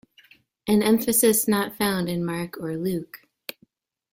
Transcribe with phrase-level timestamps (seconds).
[0.67, 3.19] An emphasis not found in Mark or Luke.